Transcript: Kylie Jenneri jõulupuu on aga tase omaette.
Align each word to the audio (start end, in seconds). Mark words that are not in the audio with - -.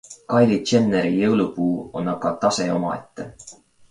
Kylie 0.31 0.61
Jenneri 0.69 1.11
jõulupuu 1.25 1.69
on 2.01 2.11
aga 2.15 2.33
tase 2.45 2.67
omaette. 2.79 3.29